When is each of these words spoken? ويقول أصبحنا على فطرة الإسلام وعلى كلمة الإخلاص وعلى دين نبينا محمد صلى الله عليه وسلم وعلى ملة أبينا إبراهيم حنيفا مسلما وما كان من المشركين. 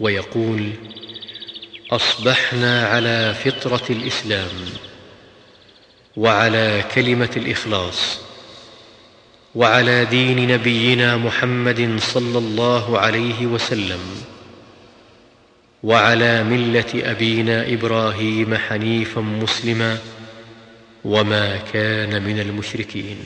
ويقول 0.00 0.70
أصبحنا 1.90 2.86
على 2.86 3.34
فطرة 3.34 3.82
الإسلام 3.90 4.50
وعلى 6.16 6.84
كلمة 6.94 7.30
الإخلاص 7.36 8.18
وعلى 9.54 10.04
دين 10.04 10.48
نبينا 10.48 11.16
محمد 11.16 11.98
صلى 12.00 12.38
الله 12.38 12.98
عليه 12.98 13.46
وسلم 13.46 14.00
وعلى 15.82 16.44
ملة 16.44 16.92
أبينا 16.94 17.72
إبراهيم 17.72 18.54
حنيفا 18.54 19.20
مسلما 19.20 19.98
وما 21.04 21.56
كان 21.72 22.22
من 22.22 22.40
المشركين. 22.40 23.18